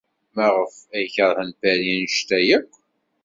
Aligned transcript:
Maɣef 0.35 0.73
ay 0.97 1.07
keṛhen 1.15 1.51
Paris 1.61 1.93
anect-a 1.97 2.39
akk? 2.57 2.71